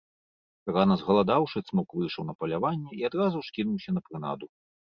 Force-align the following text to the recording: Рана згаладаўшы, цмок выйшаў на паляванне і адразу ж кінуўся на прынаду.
Рана 0.77 0.95
згаладаўшы, 1.01 1.57
цмок 1.67 1.87
выйшаў 1.99 2.23
на 2.31 2.37
паляванне 2.41 2.99
і 2.99 3.09
адразу 3.13 3.37
ж 3.51 3.57
кінуўся 3.61 3.89
на 3.97 4.01
прынаду. 4.11 4.45